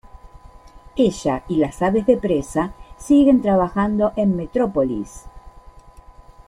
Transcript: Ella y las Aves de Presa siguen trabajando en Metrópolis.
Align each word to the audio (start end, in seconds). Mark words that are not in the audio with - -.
Ella 0.95 1.43
y 1.47 1.57
las 1.57 1.83
Aves 1.83 2.07
de 2.07 2.17
Presa 2.17 2.73
siguen 2.97 3.43
trabajando 3.43 4.13
en 4.15 4.35
Metrópolis. 4.35 5.25